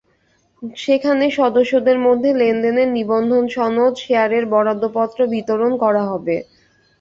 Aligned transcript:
সেখানে 0.77 1.25
সদস্যদের 1.39 1.97
মধ্যে 1.99 2.29
লেনদেনের 2.35 2.89
নিবন্ধন 2.97 3.43
সনদ, 3.55 3.93
শেয়ারের 4.03 4.43
বরাদ্দপত্র 4.53 5.19
বিতরণ 5.33 5.71
করা 5.83 6.03
হবে। 6.11 6.35